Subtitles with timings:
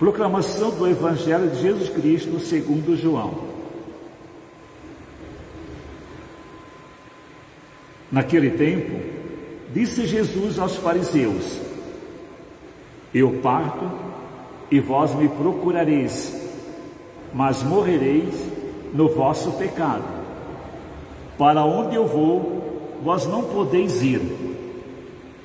[0.00, 3.34] Proclamação do Evangelho de Jesus Cristo segundo João.
[8.10, 8.98] Naquele tempo,
[9.74, 11.60] disse Jesus aos fariseus:
[13.12, 13.90] Eu parto
[14.70, 16.34] e vós me procurareis,
[17.34, 18.34] mas morrereis
[18.94, 20.04] no vosso pecado.
[21.36, 24.22] Para onde eu vou, vós não podeis ir.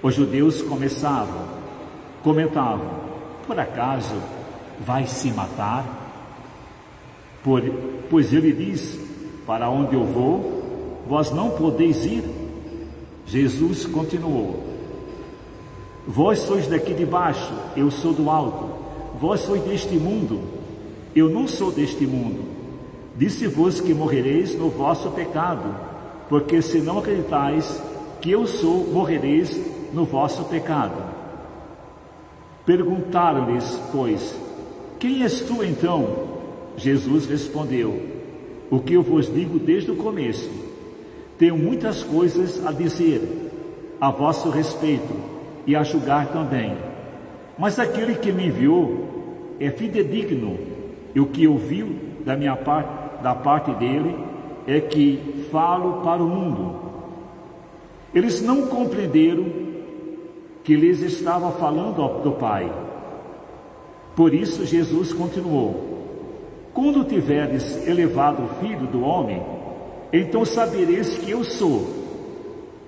[0.01, 1.45] Os judeus começavam,
[2.23, 2.89] comentavam:
[3.45, 4.15] Por acaso
[4.79, 5.85] vai se matar?
[7.43, 7.61] Por,
[8.09, 8.99] pois ele diz:
[9.45, 12.23] Para onde eu vou, vós não podeis ir.
[13.25, 14.63] Jesus continuou:
[16.07, 18.69] Vós sois daqui de baixo, eu sou do alto.
[19.19, 20.41] Vós sois deste mundo,
[21.15, 22.43] eu não sou deste mundo.
[23.15, 25.73] Disse-vos que morrereis no vosso pecado,
[26.27, 27.81] porque se não acreditais
[28.19, 29.57] que eu sou, morrereis
[29.93, 31.01] no vosso pecado.
[32.65, 34.35] Perguntaram-lhes, pois,
[35.05, 36.07] quem és tu então?
[36.75, 38.01] Jesus respondeu:
[38.71, 40.49] O que eu vos digo desde o começo.
[41.37, 43.21] Tenho muitas coisas a dizer
[44.01, 45.13] a vosso respeito
[45.67, 46.75] e a julgar também.
[47.55, 50.57] Mas aquele que me enviou é fidedigno,
[51.13, 54.15] e o que ouviu da minha parte, da parte dele,
[54.65, 56.79] é que falo para o mundo.
[58.11, 59.45] Eles não compreenderam
[60.63, 62.84] que lhes estava falando do Pai.
[64.15, 69.43] Por isso Jesus continuou: Quando tiveres elevado o Filho do homem,
[70.11, 71.85] então sabereis que eu sou,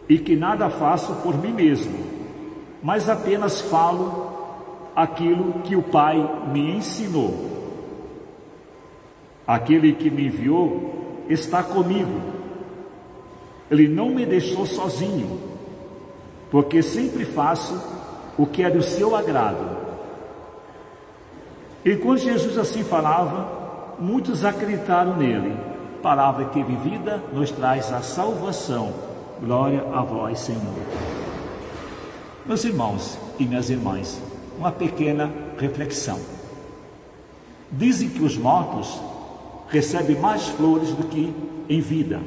[0.08, 1.98] e que nada faço por mim mesmo,
[2.82, 4.32] mas apenas falo
[4.96, 6.18] aquilo que o Pai
[6.52, 7.46] me ensinou.
[9.46, 12.20] Aquele que me enviou está comigo.
[13.70, 15.40] Ele não me deixou sozinho,
[16.50, 17.80] porque sempre faço
[18.38, 19.77] o que é do seu agrado.
[21.90, 25.56] Enquanto Jesus assim falava, muitos acreditaram nele.
[26.04, 28.92] Palavra que vivida nos traz a salvação.
[29.40, 30.62] Glória a vós, Senhor.
[32.46, 34.22] Meus irmãos e minhas irmãs,
[34.60, 36.20] uma pequena reflexão.
[37.72, 39.00] Dizem que os mortos
[39.70, 41.34] recebem mais flores do que
[41.70, 42.20] em vida.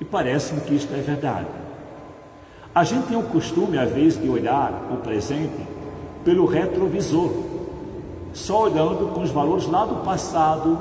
[0.00, 1.46] E parece-me que isto é verdade.
[2.74, 5.64] A gente tem o costume, às vezes, de olhar o presente
[6.24, 7.57] pelo retrovisor,
[8.38, 10.78] só olhando com os valores lá do passado,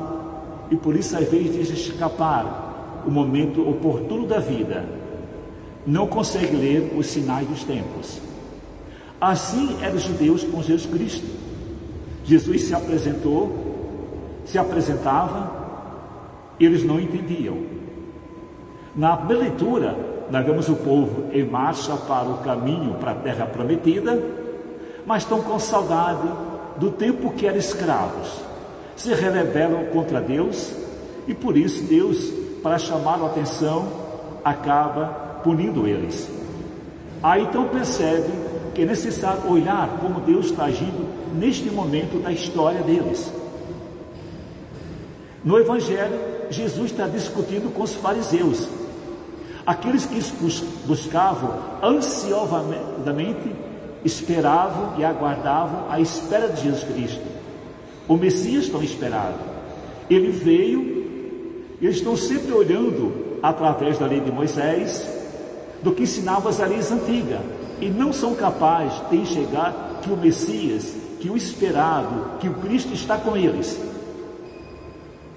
[0.69, 4.85] e por isso, às vezes, escapar o momento oportuno da vida.
[5.85, 8.22] Não consegue ler os sinais dos tempos.
[9.19, 11.25] Assim eram os judeus com Jesus Cristo.
[12.23, 13.51] Jesus se apresentou,
[14.45, 15.50] se apresentava,
[16.59, 17.57] eles não entendiam.
[18.95, 19.97] Na leitura,
[20.29, 24.22] nós vemos o povo em marcha para o caminho para a terra prometida,
[25.06, 26.28] mas estão com saudade
[26.77, 28.41] do tempo que eram escravos.
[28.95, 30.71] Se rebelam contra Deus
[31.27, 32.31] e por isso Deus,
[32.63, 33.88] para chamar a atenção,
[34.43, 36.29] acaba punindo eles.
[37.21, 38.31] Aí então percebe
[38.73, 43.31] que é necessário olhar como Deus está agindo neste momento da história deles.
[45.44, 48.67] No Evangelho, Jesus está discutindo com os fariseus,
[49.65, 50.19] aqueles que
[50.85, 53.55] buscavam ansiosamente,
[54.03, 57.25] esperavam e aguardavam a espera de Jesus Cristo.
[58.07, 59.39] O Messias tão esperado.
[60.09, 65.05] Ele veio, eles estão sempre olhando através da lei de Moisés,
[65.83, 67.41] do que ensinava as leis antigas
[67.79, 72.93] e não são capazes de enxergar que o Messias, que o esperado, que o Cristo
[72.93, 73.79] está com eles.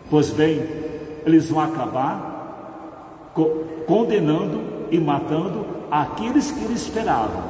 [0.09, 0.63] Pois bem,
[1.25, 3.33] eles vão acabar
[3.87, 4.61] condenando
[4.91, 7.43] e matando aqueles que eles esperavam,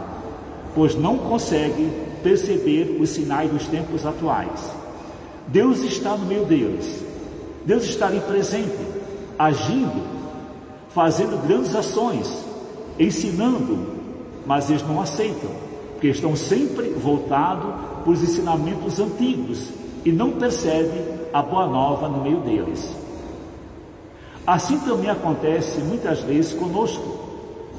[0.74, 1.90] pois não conseguem
[2.22, 4.70] perceber os sinais dos tempos atuais.
[5.48, 7.04] Deus está no meio deles,
[7.64, 8.78] Deus está ali presente,
[9.38, 10.02] agindo,
[10.90, 12.44] fazendo grandes ações,
[12.98, 13.78] ensinando,
[14.46, 15.50] mas eles não aceitam,
[15.92, 19.70] porque estão sempre voltados para os ensinamentos antigos
[20.04, 22.96] e não percebem a boa nova no meio deles.
[24.46, 27.20] Assim também acontece muitas vezes conosco,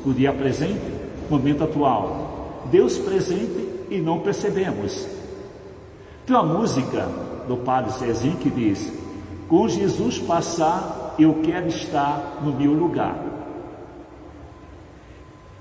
[0.06, 0.82] no dia presente,
[1.30, 2.31] momento atual.
[2.66, 5.08] Deus presente e não percebemos.
[6.26, 7.08] Tem uma música
[7.48, 8.92] do Padre Cezinho que diz:
[9.48, 13.16] Com Jesus passar, eu quero estar no meu lugar.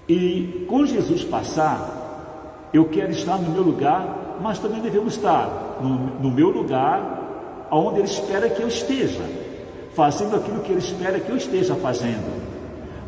[0.09, 6.21] E com Jesus passar, eu quero estar no meu lugar, mas também devemos estar no,
[6.21, 9.25] no meu lugar, onde Ele espera que eu esteja,
[9.95, 12.41] fazendo aquilo que Ele espera que eu esteja fazendo,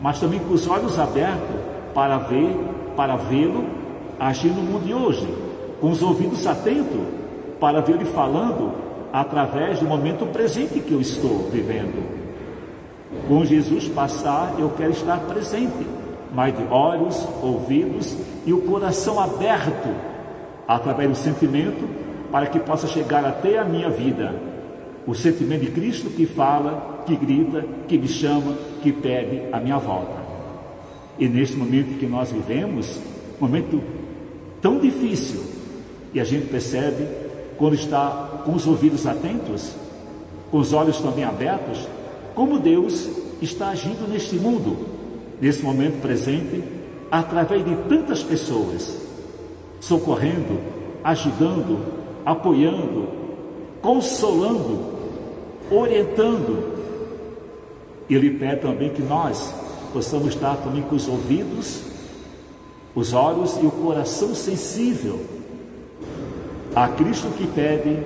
[0.00, 1.56] mas também com os olhos abertos
[1.94, 2.56] para ver,
[2.96, 3.81] para vê-lo
[4.18, 5.26] agir no mundo de hoje,
[5.80, 7.00] com os ouvidos atentos
[7.60, 8.72] para ver Ele falando
[9.12, 12.02] através do momento presente que eu estou vivendo.
[13.28, 15.86] Com Jesus passar, eu quero estar presente,
[16.32, 18.16] mas de olhos, ouvidos
[18.46, 19.94] e o coração aberto
[20.66, 21.88] através do sentimento
[22.30, 24.34] para que possa chegar até a minha vida.
[25.06, 29.78] O sentimento de Cristo que fala, que grita, que me chama, que pede a minha
[29.78, 30.22] volta.
[31.18, 32.98] E neste momento que nós vivemos,
[33.38, 33.82] momento
[34.62, 35.42] tão difícil,
[36.14, 37.06] e a gente percebe
[37.58, 39.72] quando está com os ouvidos atentos,
[40.50, 41.86] com os olhos também abertos,
[42.34, 43.08] como Deus
[43.42, 44.86] está agindo neste mundo,
[45.40, 46.62] nesse momento presente,
[47.10, 48.96] através de tantas pessoas,
[49.80, 50.58] socorrendo,
[51.02, 51.78] ajudando,
[52.24, 53.08] apoiando,
[53.82, 54.92] consolando,
[55.70, 56.72] orientando.
[58.08, 59.52] Ele pede também que nós
[59.92, 61.91] possamos estar também com os ouvidos,
[62.94, 65.20] os olhos e o coração sensível
[66.74, 67.98] a Cristo que pede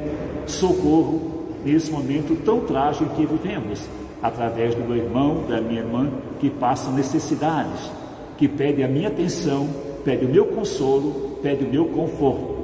[0.46, 3.80] socorro nesse momento tão trágico que vivemos
[4.22, 6.10] através do meu irmão, da minha irmã,
[6.40, 7.90] que passam necessidades,
[8.36, 9.68] que pede a minha atenção,
[10.04, 12.56] pede o meu consolo, pede o meu conforto.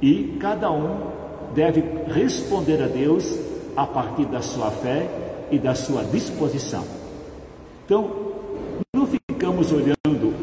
[0.00, 0.98] E cada um
[1.54, 3.38] deve responder a Deus
[3.76, 5.08] a partir da sua fé
[5.50, 6.84] e da sua disposição.
[7.84, 8.10] Então,
[8.94, 10.41] não ficamos olhando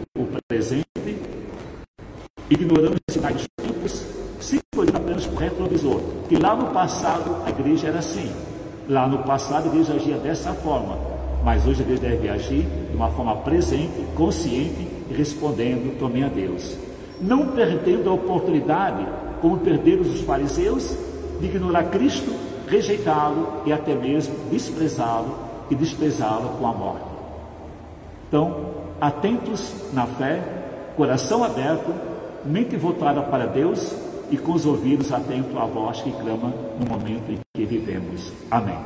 [2.49, 3.47] ignorando sinais
[4.39, 8.31] sempre olhando apenas o retrovisor, que lá no passado a igreja era assim.
[8.87, 10.97] Lá no passado a igreja agia dessa forma,
[11.43, 16.27] mas hoje a igreja deve agir de uma forma presente, consciente e respondendo também a
[16.27, 16.75] Deus.
[17.21, 19.05] Não perdendo a oportunidade,
[19.41, 20.97] como perderam os fariseus,
[21.39, 22.33] de ignorar Cristo,
[22.67, 25.37] rejeitá-lo e até mesmo desprezá-lo
[25.69, 27.05] e desprezá-lo com a morte.
[28.27, 28.55] Então,
[28.99, 30.41] atentos na fé,
[30.95, 31.93] coração aberto,
[32.45, 33.95] mente voltada para Deus
[34.31, 38.31] e com os ouvidos atentos à voz que clama no momento em que vivemos.
[38.49, 38.79] Amém.